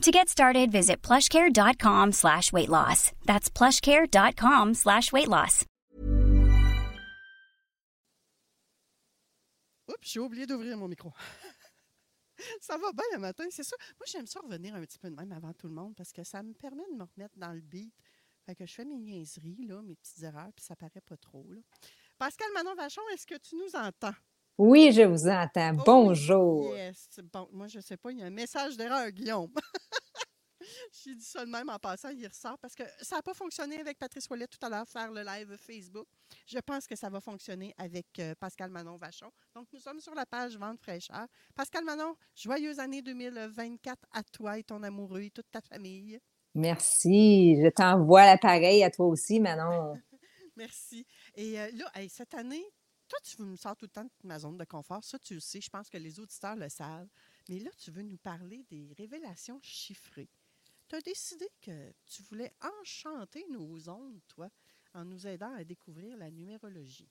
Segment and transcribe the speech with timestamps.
[0.00, 3.12] To get started, visit plushcare.com slash weight loss.
[3.26, 5.66] That's plushcare.com slash weight loss.
[9.88, 11.12] Oups, j'ai oublié d'ouvrir mon micro.
[12.62, 13.76] ça va bien le matin, c'est ça.
[13.98, 16.24] Moi, j'aime ça revenir un petit peu de même avant tout le monde parce que
[16.24, 17.92] ça me permet de me remettre dans le beat.
[18.46, 21.46] Fait que je fais mes niaiseries, là, mes petites erreurs, puis ça paraît pas trop.
[21.52, 21.60] Là.
[22.16, 24.14] Pascal Manon Vachon, est-ce que tu nous entends?
[24.62, 25.72] Oui, je vous entends.
[25.78, 26.76] Oh, Bonjour.
[26.76, 27.18] Yes.
[27.32, 29.50] Bon, moi, je sais pas, il y a un message d'erreur, Guillaume.
[30.92, 33.80] J'ai dit ça de même en passant, il ressort parce que ça n'a pas fonctionné
[33.80, 36.06] avec Patrice Ouellet tout à l'heure, faire le live Facebook.
[36.46, 39.30] Je pense que ça va fonctionner avec euh, Pascal Manon Vachon.
[39.54, 41.26] Donc, nous sommes sur la page Vente fraîcheur.
[41.54, 46.20] Pascal Manon, joyeuse année 2024 à toi et ton amoureux et toute ta famille.
[46.54, 47.56] Merci.
[47.62, 49.94] Je t'envoie l'appareil à toi aussi, Manon.
[50.54, 51.06] Merci.
[51.34, 52.66] Et euh, là, hey, cette année,
[53.10, 55.02] toi, tu me sors tout le temps de ma zone de confort.
[55.02, 55.60] Ça, tu le sais.
[55.60, 57.08] Je pense que les auditeurs le savent.
[57.48, 60.28] Mais là, tu veux nous parler des révélations chiffrées.
[60.88, 64.48] Tu as décidé que tu voulais enchanter nos ondes, toi,
[64.94, 67.10] en nous aidant à découvrir la numérologie.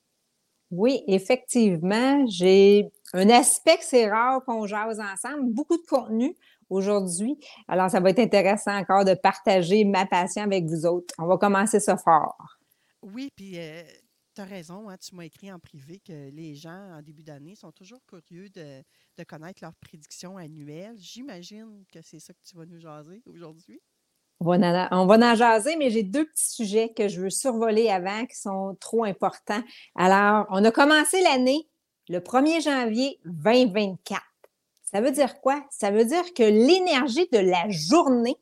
[0.72, 6.36] Oui, effectivement, j'ai un aspect que c'est rare qu'on jase ensemble, beaucoup de contenu
[6.70, 7.38] aujourd'hui.
[7.68, 11.14] Alors, ça va être intéressant encore de partager ma passion avec vous autres.
[11.18, 12.60] On va commencer ça fort.
[13.02, 13.58] Oui, puis
[14.40, 17.56] tu as raison, hein, tu m'as écrit en privé que les gens, en début d'année,
[17.56, 18.84] sont toujours curieux de,
[19.28, 20.96] connaître leurs prédictions annuelles.
[20.98, 23.82] J'imagine que c'est ça que tu vas nous jaser aujourd'hui.
[24.40, 27.30] On va, en, on va en jaser, mais j'ai deux petits sujets que je veux
[27.30, 29.62] survoler avant qui sont trop importants.
[29.96, 31.68] Alors, on a commencé l'année
[32.08, 34.24] le 1er janvier 2024.
[34.84, 35.66] Ça veut dire quoi?
[35.70, 38.38] Ça veut dire que l'énergie de la journée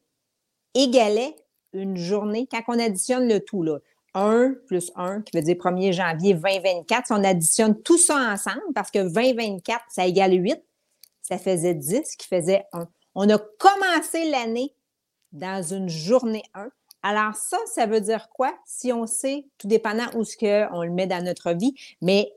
[0.75, 1.35] égalait
[1.73, 3.63] une journée quand on additionne le tout.
[3.63, 3.79] Là.
[4.17, 7.07] 1 plus 1, qui veut dire 1er janvier 2024.
[7.07, 10.61] Si on additionne tout ça ensemble, parce que 2024, ça égale 8,
[11.21, 12.87] ça faisait 10, qui faisait 1.
[13.15, 14.73] On a commencé l'année
[15.31, 16.69] dans une journée 1.
[17.03, 18.57] Alors ça, ça veut dire quoi?
[18.65, 22.33] Si on sait, tout dépendant où ce qu'on le met dans notre vie, mais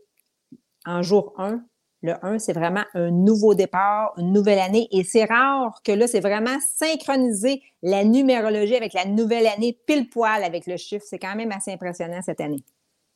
[0.85, 1.65] en jour 1,
[2.03, 4.89] le 1, c'est vraiment un nouveau départ, une nouvelle année.
[4.91, 10.09] Et c'est rare que là, c'est vraiment synchroniser la numérologie avec la nouvelle année pile
[10.09, 11.05] poil avec le chiffre.
[11.07, 12.65] C'est quand même assez impressionnant cette année.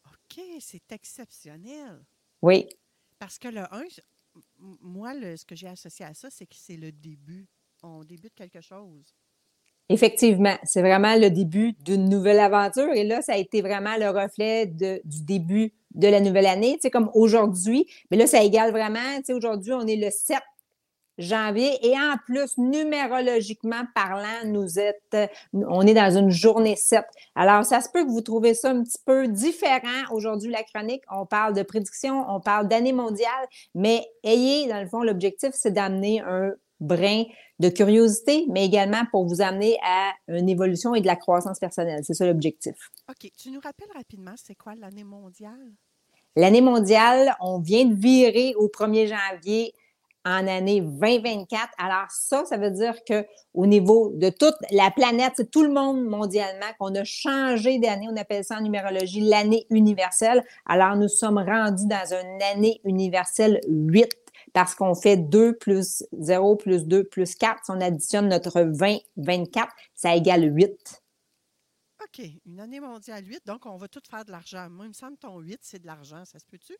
[0.06, 2.04] OK, c'est exceptionnel.
[2.42, 2.68] Oui.
[3.18, 3.84] Parce que le 1,
[4.82, 7.46] moi, ce que j'ai associé à ça, c'est que c'est le début.
[7.82, 9.14] On débute quelque chose.
[9.90, 12.90] Effectivement, c'est vraiment le début d'une nouvelle aventure.
[12.94, 16.78] Et là, ça a été vraiment le reflet de, du début de la nouvelle année,
[16.80, 17.86] tu comme aujourd'hui.
[18.10, 20.38] Mais là, ça égale vraiment, tu sais, aujourd'hui, on est le 7
[21.18, 25.16] janvier et en plus, numérologiquement parlant, nous êtes,
[25.52, 27.04] on est dans une journée 7.
[27.34, 31.02] Alors, ça se peut que vous trouvez ça un petit peu différent aujourd'hui, la chronique.
[31.10, 35.72] On parle de prédiction, on parle d'année mondiale, mais ayez, dans le fond, l'objectif, c'est
[35.72, 36.52] d'amener un
[36.84, 37.24] brin
[37.60, 42.02] de curiosité, mais également pour vous amener à une évolution et de la croissance personnelle.
[42.04, 42.74] C'est ça l'objectif.
[43.08, 43.30] OK.
[43.36, 45.72] Tu nous rappelles rapidement, c'est quoi l'année mondiale?
[46.36, 49.72] L'année mondiale, on vient de virer au 1er janvier
[50.24, 51.68] en année 2024.
[51.78, 55.72] Alors ça, ça veut dire que au niveau de toute la planète, c'est tout le
[55.72, 58.08] monde mondialement qu'on a changé d'année.
[58.10, 60.42] On appelle ça en numérologie l'année universelle.
[60.66, 64.23] Alors nous sommes rendus dans une année universelle 8
[64.54, 67.64] parce qu'on fait 2 plus 0 plus 2 plus 4.
[67.64, 71.02] Si on additionne notre 20, 24, ça égale 8.
[72.02, 72.24] OK.
[72.46, 74.70] Une année mondiale 8, donc on va tout faire de l'argent.
[74.70, 76.24] Moi, il me semble que ton 8, c'est de l'argent.
[76.24, 76.74] Ça se peut-tu?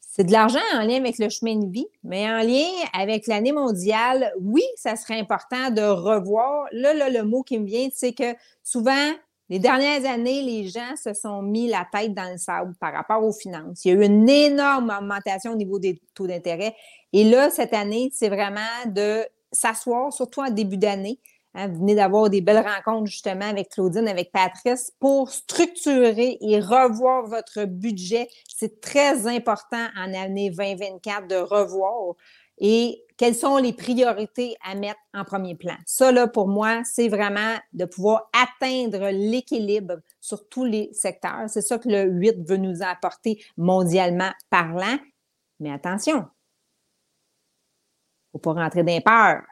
[0.00, 3.52] C'est de l'argent en lien avec le chemin de vie, mais en lien avec l'année
[3.52, 6.66] mondiale, oui, ça serait important de revoir.
[6.72, 9.14] Là, là, le mot qui me vient, c'est que souvent,
[9.52, 13.22] les dernières années, les gens se sont mis la tête dans le sable par rapport
[13.22, 13.84] aux finances.
[13.84, 16.74] Il y a eu une énorme augmentation au niveau des taux d'intérêt.
[17.12, 21.20] Et là, cette année, c'est vraiment de s'asseoir, surtout en début d'année,
[21.54, 26.58] Hein, vous venez d'avoir des belles rencontres justement avec Claudine, avec Patrice pour structurer et
[26.60, 28.28] revoir votre budget.
[28.48, 32.14] C'est très important en année 2024 de revoir
[32.58, 35.76] et quelles sont les priorités à mettre en premier plan?
[35.86, 41.44] Ça, là, pour moi, c'est vraiment de pouvoir atteindre l'équilibre sur tous les secteurs.
[41.46, 44.98] C'est ça que le 8 veut nous apporter mondialement parlant.
[45.60, 46.24] Mais attention, il ne
[48.32, 49.42] faut pas rentrer dans peur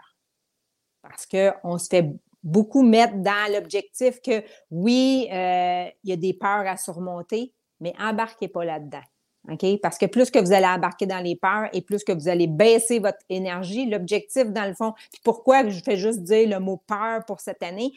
[1.00, 2.12] parce qu'on se fait
[2.42, 4.42] beaucoup mettre dans l'objectif que
[4.72, 9.04] oui, euh, il y a des peurs à surmonter, mais embarquez pas là-dedans.
[9.48, 9.80] OK?
[9.80, 12.46] Parce que plus que vous allez embarquer dans les peurs et plus que vous allez
[12.46, 16.76] baisser votre énergie, l'objectif, dans le fond, puis pourquoi je fais juste dire le mot
[16.86, 17.92] peur pour cette année?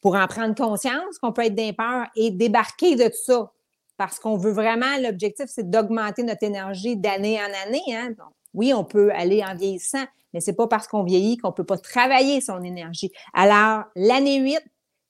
[0.00, 3.52] Pour en prendre conscience qu'on peut être dans peur et débarquer de tout ça.
[3.96, 7.82] Parce qu'on veut vraiment, l'objectif, c'est d'augmenter notre énergie d'année en année.
[7.94, 8.14] Hein?
[8.54, 11.78] oui, on peut aller en vieillissant, mais c'est pas parce qu'on vieillit qu'on peut pas
[11.78, 13.12] travailler son énergie.
[13.34, 14.60] Alors, l'année 8,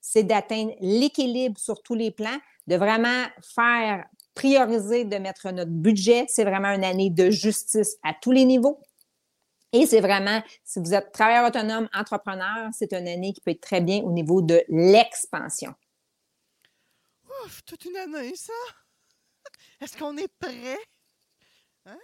[0.00, 4.04] c'est d'atteindre l'équilibre sur tous les plans, de vraiment faire
[4.34, 6.26] prioriser de mettre notre budget.
[6.28, 8.80] C'est vraiment une année de justice à tous les niveaux.
[9.72, 13.60] Et c'est vraiment, si vous êtes travailleur autonome, entrepreneur, c'est une année qui peut être
[13.60, 15.72] très bien au niveau de l'expansion.
[17.44, 18.52] Ouf, toute une année, ça!
[19.80, 20.78] Est-ce qu'on est prêt?
[21.86, 21.98] Hein?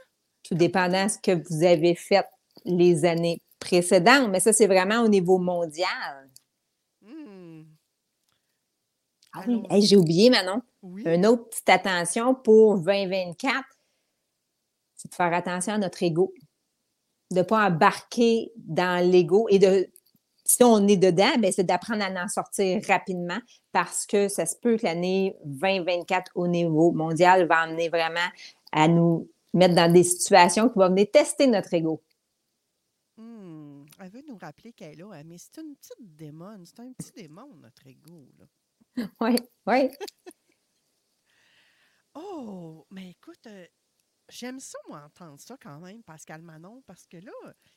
[0.44, 2.24] Tout dépendant de ce que vous avez fait
[2.64, 6.30] les années précédentes, mais ça, c'est vraiment au niveau mondial.
[7.02, 7.64] Hmm.
[9.36, 10.62] Ah oui, j'ai oublié, Manon.
[10.82, 13.64] Une autre petite attention pour 2024,
[14.94, 16.32] c'est de faire attention à notre ego.
[17.30, 19.90] De ne pas embarquer dans l'ego et de,
[20.44, 23.38] si on est dedans, ben, c'est d'apprendre à en sortir rapidement
[23.72, 28.28] parce que ça se peut que l'année 2024 au niveau mondial va amener vraiment
[28.72, 32.02] à nous mettre dans des situations qui vont venir tester notre ego.
[33.16, 33.84] Hmm.
[33.98, 37.12] Elle veut nous rappeler qu'elle est là, mais c'est une petite démon, c'est un petit
[37.12, 38.28] démon, notre ego.
[39.20, 39.90] Oui, oui.
[42.14, 43.66] Oh, mais écoute, euh,
[44.28, 47.32] j'aime ça, moi, entendre ça quand même, Pascal Manon, parce que là,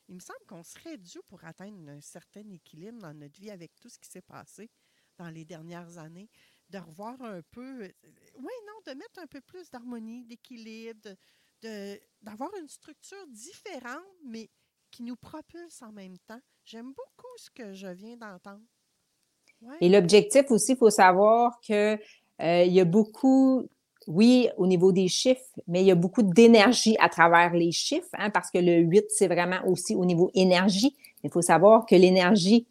[0.07, 3.73] il me semble qu'on serait dû pour atteindre un certain équilibre dans notre vie avec
[3.79, 4.69] tout ce qui s'est passé
[5.17, 6.29] dans les dernières années,
[6.69, 7.93] de revoir un peu, euh,
[8.37, 11.09] oui, non, de mettre un peu plus d'harmonie, d'équilibre,
[11.61, 14.49] de, d'avoir une structure différente, mais
[14.91, 16.41] qui nous propulse en même temps.
[16.65, 18.65] J'aime beaucoup ce que je viens d'entendre.
[19.81, 21.99] Et l'objectif aussi, il faut savoir qu'il
[22.41, 23.67] euh, y a beaucoup
[24.09, 28.09] oui, au niveau des chiffres, mais il y a beaucoup d'énergie à travers les chiffres,
[28.13, 30.95] hein, parce que le 8, c'est vraiment aussi au niveau énergie.
[31.23, 32.65] Il faut savoir que l'énergie,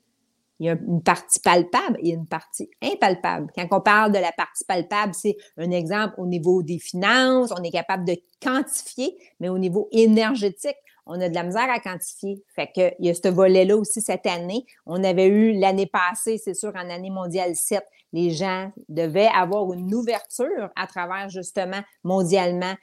[0.58, 3.52] il y a une partie palpable et une partie impalpable.
[3.54, 7.62] Quand on parle de la partie palpable, c'est un exemple au niveau des finances, on
[7.62, 10.76] est capable de quantifier, mais au niveau énergétique,
[11.08, 12.42] on a de la misère à quantifier.
[12.54, 14.64] Fait que il y a ce volet-là aussi cette année.
[14.86, 17.82] On avait eu l'année passée, c'est sûr, en année mondiale 7,
[18.12, 22.74] les gens devaient avoir une ouverture à travers justement mondialement.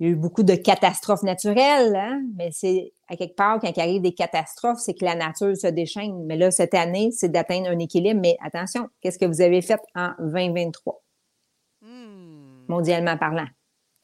[0.00, 3.70] Il y a eu beaucoup de catastrophes naturelles, hein, mais c'est à quelque part, quand
[3.76, 6.24] il arrive des catastrophes, c'est que la nature se déchaîne.
[6.24, 8.20] Mais là, cette année, c'est d'atteindre un équilibre.
[8.20, 11.02] Mais attention, qu'est-ce que vous avez fait en 2023?
[11.82, 12.64] Hmm.
[12.68, 13.46] Mondialement parlant.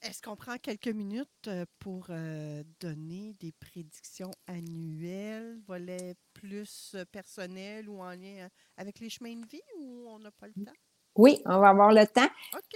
[0.01, 7.05] Est-ce qu'on prend quelques minutes euh, pour euh, donner des prédictions annuelles, volets plus euh,
[7.05, 10.73] personnels ou en lien avec les chemins de vie ou on n'a pas le temps?
[11.17, 12.29] Oui, on va avoir le temps.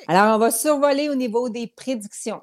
[0.08, 2.42] Alors, on va survoler au niveau des prédictions.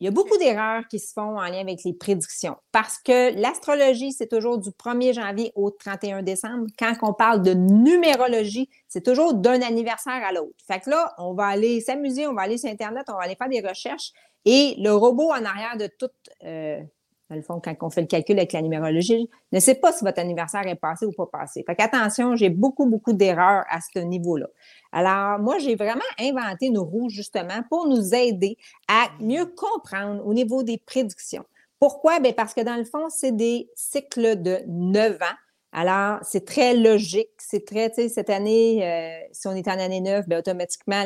[0.00, 3.34] Il y a beaucoup d'erreurs qui se font en lien avec les prédictions parce que
[3.40, 6.66] l'astrologie, c'est toujours du 1er janvier au 31 décembre.
[6.78, 10.54] Quand on parle de numérologie, c'est toujours d'un anniversaire à l'autre.
[10.66, 13.34] Fait que là, on va aller s'amuser, on va aller sur Internet, on va aller
[13.34, 14.12] faire des recherches
[14.44, 16.08] et le robot en arrière de tout,
[16.44, 16.80] euh,
[17.30, 20.02] dans le fond, quand on fait le calcul avec la numérologie, ne sait pas si
[20.02, 21.62] votre anniversaire est passé ou pas passé.
[21.66, 24.46] Fait qu'attention, j'ai beaucoup, beaucoup d'erreurs à ce niveau-là.
[24.92, 28.56] Alors, moi, j'ai vraiment inventé une roue justement pour nous aider
[28.88, 31.44] à mieux comprendre au niveau des prédictions.
[31.78, 32.18] Pourquoi?
[32.18, 35.36] Bien, parce que dans le fond, c'est des cycles de 9 ans.
[35.72, 37.30] Alors, c'est très logique.
[37.36, 41.04] C'est très, tu sais, cette année, euh, si on est en année 9, bien, automatiquement,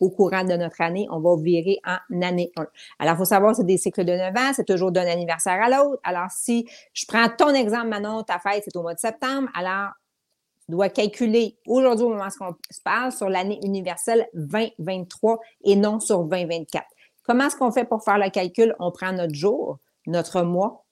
[0.00, 2.66] au courant de notre année, on va virer en année 1.
[2.98, 5.68] Alors, il faut savoir, c'est des cycles de 9 ans, c'est toujours d'un anniversaire à
[5.68, 6.00] l'autre.
[6.04, 9.90] Alors, si je prends ton exemple, Manon, ta fête, c'est au mois de septembre, alors
[10.68, 15.98] doit calculer aujourd'hui, au moment où on se parle, sur l'année universelle 2023 et non
[15.98, 16.84] sur 2024.
[17.22, 18.74] Comment est-ce qu'on fait pour faire le calcul?
[18.78, 20.84] On prend notre jour, notre mois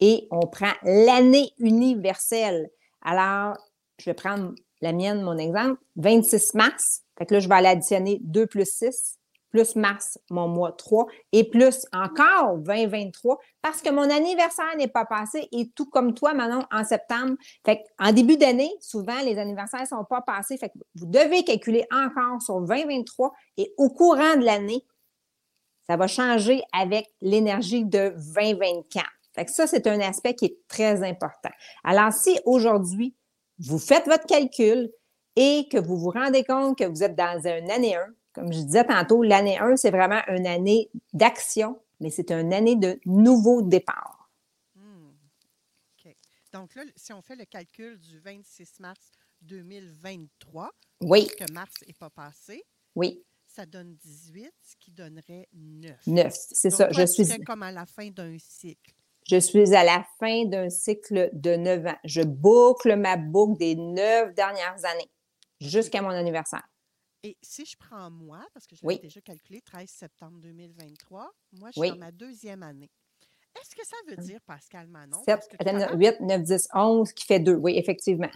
[0.00, 2.70] et on prend l'année universelle.
[3.02, 3.56] Alors,
[3.98, 7.01] je vais prendre la mienne, mon exemple, 26 mars.
[7.18, 9.18] Fait que là, je vais aller additionner 2 plus 6
[9.52, 15.04] plus mars, mon mois 3, et plus encore 2023, parce que mon anniversaire n'est pas
[15.04, 17.36] passé, et tout comme toi, Manon, en septembre.
[17.64, 20.56] Fait en début d'année, souvent, les anniversaires ne sont pas passés.
[20.56, 24.84] Fait que vous devez calculer encore sur 2023, et au courant de l'année,
[25.86, 29.06] ça va changer avec l'énergie de 2024.
[29.34, 31.50] Fait que ça, c'est un aspect qui est très important.
[31.84, 33.14] Alors, si aujourd'hui,
[33.58, 34.90] vous faites votre calcul
[35.36, 38.60] et que vous vous rendez compte que vous êtes dans une année 1, comme je
[38.60, 43.62] disais tantôt, l'année 1, c'est vraiment une année d'action, mais c'est une année de nouveau
[43.62, 44.30] départ.
[44.74, 45.10] Hmm.
[46.52, 49.12] Donc là, si on fait le calcul du 26 mars
[49.42, 50.70] 2023,
[51.02, 51.28] oui.
[51.38, 53.22] que mars n'est pas passé, oui.
[53.46, 56.06] ça donne 18, ce qui donnerait 9.
[56.06, 56.90] 9, c'est ça.
[56.90, 58.94] je suis comme à la fin d'un cycle.
[59.28, 61.98] Je suis à la fin d'un cycle de 9 ans.
[62.04, 65.10] Je boucle ma boucle des neuf dernières années
[65.62, 66.66] jusqu'à mon anniversaire.
[67.24, 71.70] Et si je prends moi, parce que je l'ai déjà calculé, 13 septembre 2023, moi,
[71.74, 72.90] je suis dans ma deuxième année.
[73.60, 74.24] Est-ce que ça veut hum.
[74.24, 75.22] dire, Pascal Manon?
[75.24, 75.56] 7,
[75.94, 77.54] 8, 9, 10, 11, qui fait 2.
[77.54, 78.30] Oui, effectivement.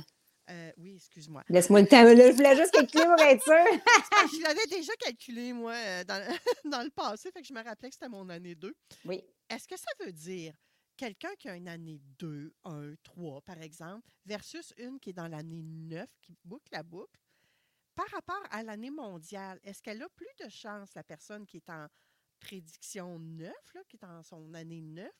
[0.48, 1.42] Euh, oui, excuse-moi.
[1.48, 2.04] Laisse-moi le temps.
[2.04, 3.54] Là, je voulais juste calculer pour être sûr.
[4.32, 6.22] je l'avais déjà calculé, moi, euh, dans,
[6.70, 8.72] dans, le passé, fait que je me rappelais que c'était mon année 2.
[9.06, 9.24] Oui.
[9.50, 10.54] Est-ce que ça veut dire
[10.96, 15.28] quelqu'un qui a une année 2, 1, 3, par exemple, versus une qui est dans
[15.28, 17.20] l'année 9, qui boucle la boucle,
[17.94, 21.70] par rapport à l'année mondiale, est-ce qu'elle a plus de chance, la personne qui est
[21.70, 21.86] en
[22.40, 23.52] prédiction 9,
[23.88, 25.10] qui est en son année 9,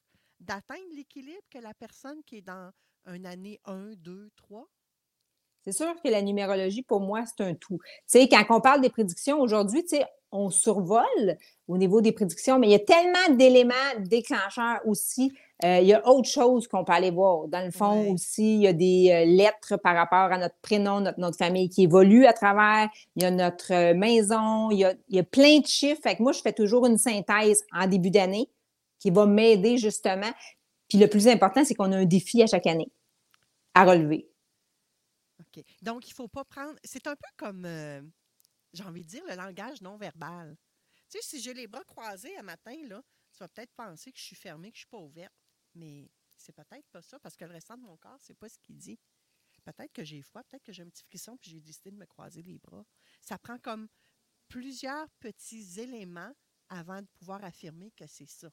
[0.41, 2.71] d'atteindre l'équilibre que la personne qui est dans
[3.07, 4.69] une année 1, 2, 3?
[5.63, 7.79] C'est sûr que la numérologie, pour moi, c'est un tout.
[7.83, 10.07] Tu sais, quand on parle des prédictions aujourd'hui, tu sais,
[10.37, 11.39] on survole
[11.69, 15.33] au niveau des prédictions, mais il y a tellement d'éléments déclencheurs aussi.
[15.65, 17.49] Euh, il y a autre chose qu'on peut aller voir.
[17.49, 21.01] Dans le fond aussi, il y a des euh, lettres par rapport à notre prénom,
[21.01, 22.89] notre nom de famille qui évoluent à travers.
[23.17, 26.01] Il y a notre euh, maison, il y a, il y a plein de chiffres.
[26.03, 28.51] Fait que moi, je fais toujours une synthèse en début d'année
[28.99, 30.31] qui va m'aider justement.
[30.89, 32.91] Puis le plus important, c'est qu'on a un défi à chaque année
[33.75, 34.29] à relever.
[35.41, 35.65] OK.
[35.83, 36.75] Donc, il ne faut pas prendre.
[36.85, 37.67] C'est un peu comme
[38.77, 40.57] j'ai envie de dire, le langage non verbal.
[41.09, 43.03] Tu sais, si j'ai les bras croisés un matin, là,
[43.33, 45.35] tu vas peut-être penser que je suis fermée, que je ne suis pas ouverte.
[45.75, 48.59] Mais c'est peut-être pas ça, parce que le restant de mon corps, c'est pas ce
[48.59, 48.99] qu'il dit.
[49.65, 52.07] Peut-être que j'ai froid, peut-être que j'ai un petit frisson, puis j'ai décidé de me
[52.07, 52.85] croiser les bras.
[53.21, 53.89] Ça prend comme
[54.49, 56.33] plusieurs petits éléments
[56.69, 58.49] avant de pouvoir affirmer que c'est ça.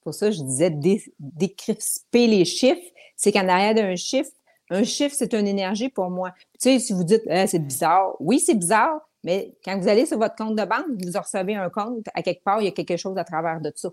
[0.00, 0.70] Pour ça, je disais
[1.18, 2.94] décrisper les chiffres.
[3.16, 4.30] C'est qu'en arrière d'un chiffre,
[4.70, 6.32] un chiffre, c'est une énergie pour moi.
[6.54, 10.06] Tu sais, si vous dites, ah, c'est bizarre, oui, c'est bizarre, mais quand vous allez
[10.06, 12.72] sur votre compte de banque, vous recevez un compte, à quelque part, il y a
[12.72, 13.90] quelque chose à travers de ça.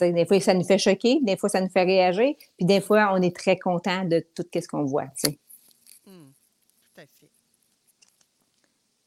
[0.00, 3.10] des fois, ça nous fait choquer, des fois, ça nous fait réagir, puis des fois,
[3.12, 5.06] on est très content de tout ce qu'on voit.
[6.06, 6.30] Hmm,
[6.94, 7.30] tout à fait.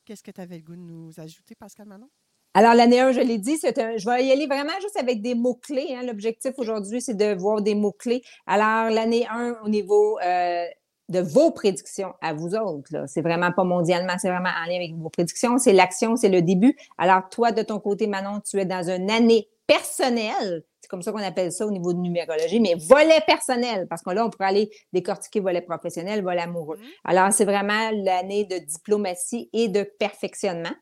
[0.06, 2.10] Qu'est-ce que tu avais le goût de nous ajouter, Pascal Manon?
[2.56, 5.96] Alors, l'année 1, je l'ai dit, je vais y aller vraiment juste avec des mots-clés.
[5.96, 6.04] Hein.
[6.04, 8.24] L'objectif aujourd'hui, c'est de voir des mots-clés.
[8.48, 10.66] Alors, l'année 1, au niveau euh,
[11.10, 13.06] de vos prédictions à vous autres.
[13.08, 15.58] C'est vraiment pas mondialement, c'est vraiment en lien avec vos prédictions.
[15.58, 16.78] C'est l'action, c'est le début.
[16.98, 20.64] Alors, toi, de ton côté, Manon, tu es dans une année personnelle.
[20.82, 24.12] C'est comme ça qu'on appelle ça au niveau de numérologie, mais volet personnel, parce que
[24.12, 26.78] là, on pourrait aller décortiquer volet professionnel, volet amoureux.
[26.78, 27.02] Mm-hmm.
[27.06, 30.76] Alors, c'est vraiment l'année de diplomatie et de perfectionnement.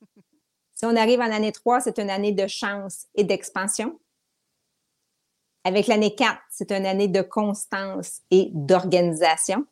[0.72, 4.00] Si on arrive en année 3, c'est une année de chance et d'expansion.
[5.64, 9.66] Avec l'année 4, c'est une année de constance et d'organisation.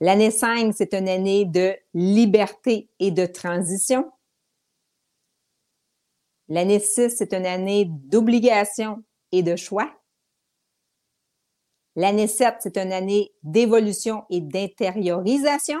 [0.00, 4.12] L'année 5, c'est une année de liberté et de transition.
[6.48, 9.90] L'année 6, c'est une année d'obligation et de choix.
[11.96, 15.80] L'année 7, c'est une année d'évolution et d'intériorisation.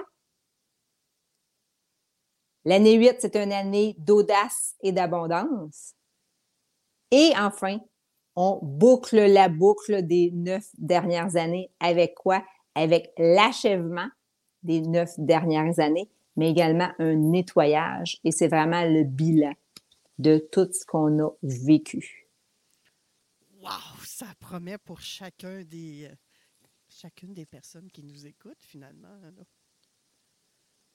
[2.64, 5.94] L'année 8, c'est une année d'audace et d'abondance.
[7.12, 7.78] Et enfin,
[8.36, 12.44] on boucle la boucle des neuf dernières années avec quoi?
[12.74, 14.08] Avec l'achèvement
[14.62, 18.20] des neuf dernières années, mais également un nettoyage.
[18.24, 19.54] Et c'est vraiment le bilan
[20.18, 22.28] de tout ce qu'on a vécu.
[23.62, 23.70] Wow!
[24.04, 26.14] Ça promet pour chacun des, euh,
[26.88, 29.08] chacune des personnes qui nous écoutent, finalement.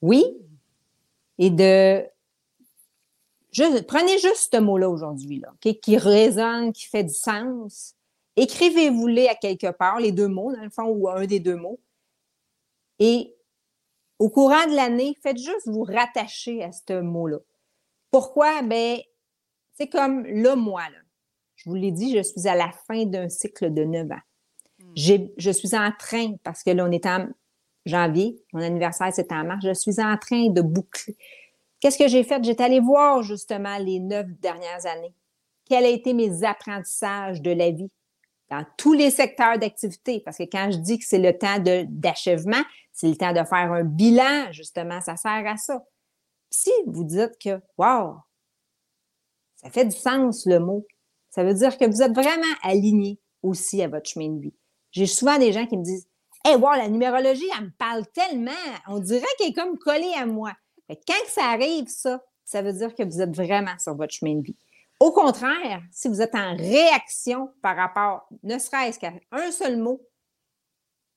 [0.02, 0.24] Oui.
[1.38, 2.04] Et de
[3.88, 7.96] prenez juste ce mot-là aujourd'hui, là, qui résonne, qui fait du sens.
[8.36, 11.80] Écrivez-vous-les à quelque part, les deux mots, dans le fond, ou un des deux mots.
[13.00, 13.36] Et
[14.20, 17.40] au courant de l'année, faites juste vous rattacher à ce mot-là.
[18.10, 18.62] Pourquoi?
[18.62, 19.00] Ben,
[19.74, 20.98] c'est comme le moi, là.
[21.56, 24.16] Je vous l'ai dit, je suis à la fin d'un cycle de neuf ans.
[24.80, 24.94] Hmm.
[25.38, 27.28] Je suis en train, parce que là, on est en
[27.86, 31.18] janvier, mon anniversaire, c'est en mars, je suis en train de boucler
[31.82, 32.44] Qu'est-ce que j'ai fait?
[32.44, 35.14] J'étais allée voir justement les neuf dernières années.
[35.68, 37.92] Quels ont été mes apprentissages de la vie
[38.52, 40.22] dans tous les secteurs d'activité?
[40.24, 42.62] Parce que quand je dis que c'est le temps d'achèvement,
[42.94, 45.84] c'est le temps de faire un bilan, justement, ça sert à ça.
[46.52, 48.18] Si vous dites que, wow,
[49.56, 50.86] ça fait du sens le mot,
[51.32, 54.54] ça veut dire que vous êtes vraiment aligné aussi à votre chemin de vie.
[54.92, 56.08] J'ai souvent des gens qui me disent
[56.44, 58.52] Hey, wow, la numérologie, elle me parle tellement,
[58.88, 60.52] on dirait qu'elle est comme collée à moi.
[61.08, 64.44] Quand ça arrive, ça, ça veut dire que vous êtes vraiment sur votre chemin de
[64.44, 64.58] vie.
[65.00, 70.00] Au contraire, si vous êtes en réaction par rapport, ne serait-ce qu'à un seul mot,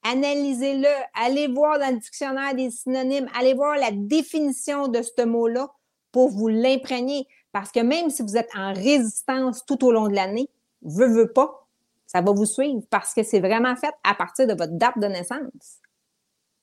[0.03, 5.71] analysez-le, allez voir dans le dictionnaire des synonymes, allez voir la définition de ce mot-là
[6.13, 7.27] pour vous l'imprégner.
[7.53, 10.49] Parce que même si vous êtes en résistance tout au long de l'année,
[10.83, 11.69] veut, veut pas,
[12.07, 15.07] ça va vous suivre parce que c'est vraiment fait à partir de votre date de
[15.07, 15.81] naissance.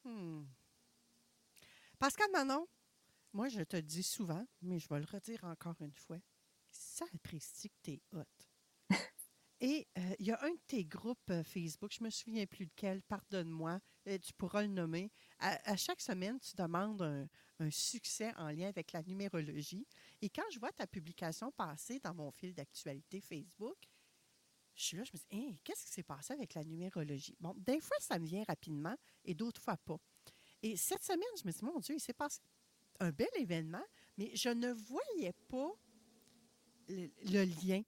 [0.05, 0.43] Hmm.
[1.99, 2.65] Pascal Manon,
[3.33, 6.19] moi je te dis souvent, mais je vais le redire encore une fois,
[6.69, 8.23] ça apprécie que tu es hot.
[9.59, 12.45] Et euh, il y a un de tes groupes euh, Facebook, je ne me souviens
[12.47, 15.11] plus lequel, pardonne-moi, euh, tu pourras le nommer.
[15.39, 17.27] À, chaque semaine, tu demandes un,
[17.59, 19.85] un, succès en lien avec la numérologie.
[20.21, 23.77] Et quand je vois ta publication passer dans mon fil d'actualité Facebook,
[24.75, 27.35] je suis là, je me dis, hein, qu'est-ce qui s'est passé avec la numérologie?
[27.39, 29.97] Bon, des fois, ça me vient rapidement et d'autres fois pas.
[30.63, 32.39] Et cette semaine, je me dis, mon Dieu, il s'est passé
[33.01, 33.83] un bel événement,
[34.17, 35.71] mais je ne voyais pas
[36.87, 37.81] le lien.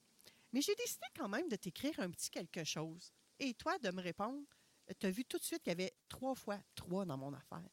[0.51, 3.13] Mais j'ai décidé quand même de t'écrire un petit quelque chose.
[3.39, 4.41] Et toi, de me répondre,
[5.00, 7.70] tu as vu tout de suite qu'il y avait trois fois trois dans mon affaire.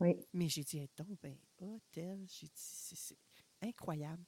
[0.00, 0.16] Oui.
[0.32, 1.36] Mais j'ai dit, donc, ben,
[1.92, 3.18] tel, j'ai dit, c'est
[3.62, 4.22] incroyable.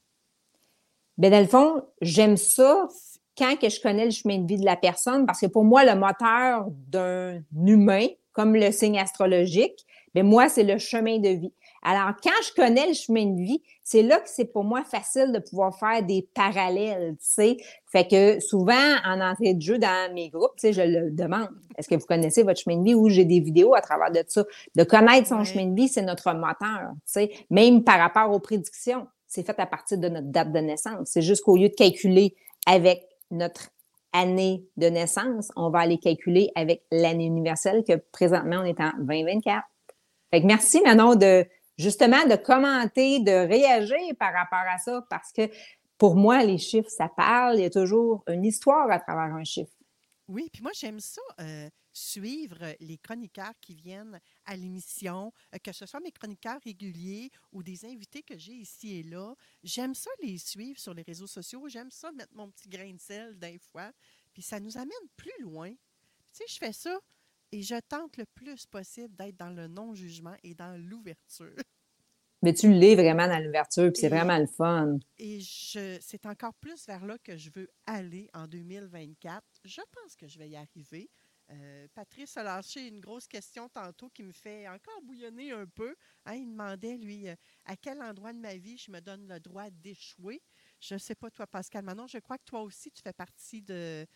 [1.19, 2.89] Ben, dans le fond, j'aime ça
[3.37, 5.85] quand que je connais le chemin de vie de la personne, parce que pour moi,
[5.85, 11.53] le moteur d'un humain, comme le signe astrologique, ben moi, c'est le chemin de vie.
[11.89, 15.31] Alors, quand je connais le chemin de vie, c'est là que c'est pour moi facile
[15.31, 17.57] de pouvoir faire des parallèles, tu sais.
[17.87, 21.49] Fait que souvent, en entrée de jeu dans mes groupes, tu sais, je le demande.
[21.79, 24.21] Est-ce que vous connaissez votre chemin de vie ou j'ai des vidéos à travers de
[24.27, 24.45] ça?
[24.75, 27.31] De connaître son chemin de vie, c'est notre moteur, tu sais.
[27.51, 31.09] Même par rapport aux prédictions, c'est fait à partir de notre date de naissance.
[31.09, 32.35] C'est juste qu'au lieu de calculer
[32.67, 33.69] avec notre
[34.13, 38.91] année de naissance, on va aller calculer avec l'année universelle que présentement, on est en
[38.99, 39.63] 2024.
[40.33, 45.33] Fait que merci Manon de justement de commenter, de réagir par rapport à ça, parce
[45.33, 45.51] que
[45.99, 47.59] pour moi, les chiffres, ça parle.
[47.59, 49.73] Il y a toujours une histoire à travers un chiffre.
[50.29, 55.73] Oui, puis moi, j'aime ça, euh, suivre les chroniqueurs qui viennent à l'émission, euh, que
[55.73, 59.35] ce soit mes chroniqueurs réguliers ou des invités que j'ai ici et là.
[59.63, 61.69] J'aime ça les suivre sur les réseaux sociaux.
[61.69, 63.93] J'aime ça mettre mon petit grain de sel des fois.
[64.35, 65.71] Puis ça nous amène plus loin.
[65.71, 65.77] Tu
[66.33, 66.99] sais, je fais ça
[67.53, 71.57] et je tente le plus possible d'être dans le non-jugement et dans l'ouverture.
[72.43, 74.99] Mais tu l'es vraiment dans l'ouverture, puis c'est vraiment le fun.
[75.19, 79.43] Et c'est encore plus vers là que je veux aller en 2024.
[79.65, 81.11] Je pense que je vais y arriver.
[81.51, 85.95] Euh, Patrice a lâché une grosse question tantôt qui me fait encore bouillonner un peu.
[86.25, 89.39] Hein, il demandait, lui, euh, à quel endroit de ma vie je me donne le
[89.39, 90.43] droit d'échouer.
[90.81, 93.63] Je ne sais pas, toi, Pascal Manon, je crois que toi aussi, tu fais partie
[93.63, 94.07] de,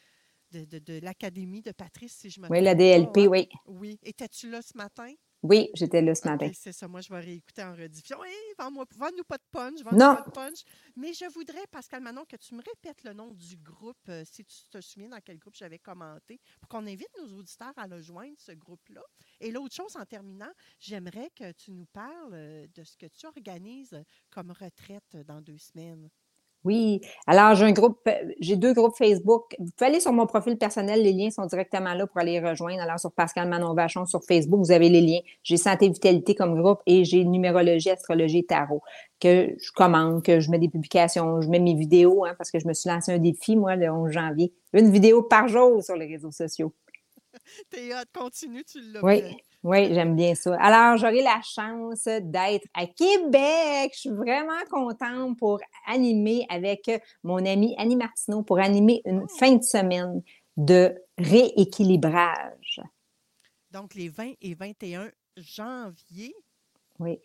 [0.53, 3.49] de, l'Académie de Patrice, si je me Oui, la DLP, oui.
[3.67, 3.99] Oui.
[4.03, 5.13] Étais-tu là ce matin?
[5.43, 6.51] Oui, j'étais là ce matin.
[6.55, 6.87] c'est ça.
[6.87, 8.23] Moi, je vais réécouter en rediffusion.
[8.23, 9.81] Hey, vends-nous pas de punch.
[9.83, 10.17] Vends non.
[10.17, 10.65] Pas de punch.
[10.97, 14.45] Mais je voudrais, Pascal Manon, que tu me répètes le nom du groupe, euh, si
[14.45, 18.03] tu te souviens dans quel groupe j'avais commenté, pour qu'on invite nos auditeurs à le
[18.03, 19.03] joindre, ce groupe-là.
[19.41, 23.27] Et l'autre chose, en terminant, j'aimerais que tu nous parles euh, de ce que tu
[23.27, 26.11] organises comme retraite dans deux semaines.
[26.65, 27.01] Oui.
[27.27, 29.55] Alors, j'ai un groupe, euh, j'ai deux groupes Facebook.
[29.59, 32.83] Vous pouvez aller sur mon profil personnel, les liens sont directement là pour aller rejoindre.
[32.83, 35.21] Alors, sur Pascal Manon Vachon sur Facebook, vous avez les liens.
[35.43, 38.83] J'ai Santé Vitalité comme groupe et j'ai Numérologie, Astrologie, Tarot
[39.21, 42.59] que je commande, que je mets des publications, je mets mes vidéos, hein, parce que
[42.59, 44.53] je me suis lancé un défi, moi, le 11 janvier.
[44.73, 46.73] Une vidéo par jour sur les réseaux sociaux.
[47.71, 49.23] T'es hâte, continue, tu l'as Oui.
[49.63, 50.57] Oui, j'aime bien ça.
[50.59, 53.93] Alors, j'aurai la chance d'être à Québec.
[53.95, 56.91] Je suis vraiment contente pour animer avec
[57.23, 59.39] mon ami Annie Martineau pour animer une oh!
[59.39, 60.23] fin de semaine
[60.57, 62.81] de rééquilibrage.
[63.71, 66.35] Donc, les 20 et 21 janvier.
[66.99, 67.21] Oui.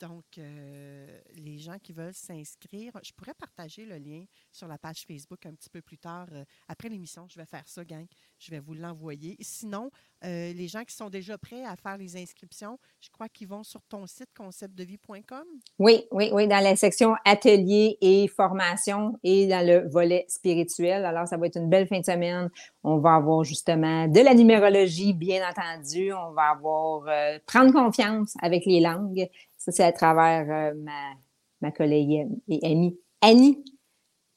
[0.00, 5.04] Donc, euh, les gens qui veulent s'inscrire, je pourrais partager le lien sur la page
[5.06, 6.26] Facebook un petit peu plus tard.
[6.32, 8.06] Euh, après l'émission, je vais faire ça, gang.
[8.38, 9.36] Je vais vous l'envoyer.
[9.40, 9.90] Sinon,
[10.24, 13.64] euh, les gens qui sont déjà prêts à faire les inscriptions, je crois qu'ils vont
[13.64, 15.44] sur ton site conceptdevie.com.
[15.80, 21.04] Oui, oui, oui, dans la section atelier et formation et dans le volet spirituel.
[21.04, 22.50] Alors, ça va être une belle fin de semaine.
[22.84, 26.12] On va avoir justement de la numérologie, bien entendu.
[26.12, 27.02] On va avoir
[27.46, 29.28] prendre confiance avec les langues
[29.68, 31.12] Ça, c'est à travers euh, ma,
[31.60, 33.62] ma collègue et amie Annie.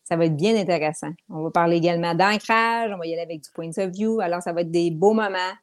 [0.04, 1.12] Ça va être bien intéressant.
[1.30, 4.20] On va parler également d'ancrage, on va y aller avec du point of view.
[4.20, 5.54] Alors, ça va être des beaux moments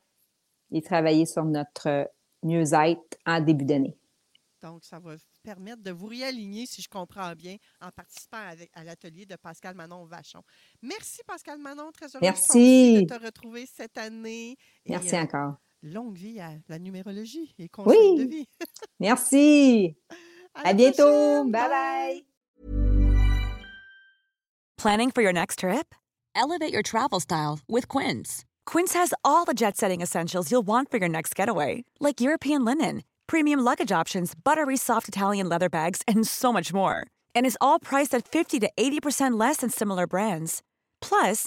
[0.72, 2.11] et travailler sur notre
[2.42, 3.98] mieux-être en début d'année.
[4.62, 8.38] Donc, ça va permettre de vous réaligner, si je comprends bien, en participant
[8.72, 10.40] à l'atelier de Pascal Manon Vachon.
[10.81, 11.92] Merci, Pascal Manon.
[11.92, 13.02] Très heureuse Merci.
[13.02, 14.57] de te retrouver cette année.
[14.87, 15.57] Merci euh, encore.
[15.82, 18.48] Longue vie à la numérologie et conseils de vie.
[19.00, 19.96] Merci.
[20.54, 21.44] À, bientôt.
[21.44, 22.22] Bye bye.
[24.76, 25.94] Planning for your next trip?
[26.34, 28.44] Elevate your travel style with Quince.
[28.66, 32.64] Quince has all the jet setting essentials you'll want for your next getaway, like European
[32.64, 37.06] linen premium luggage options, buttery soft Italian leather bags, and so much more.
[37.36, 40.62] And is all priced at 50 to 80% less than similar brands.
[41.00, 41.46] Plus,